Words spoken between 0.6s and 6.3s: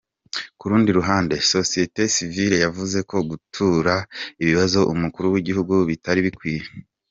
rundi ruhande, Sosiyete sivile yavuze ko gutura ibibazo umukuru w’igihugu bitari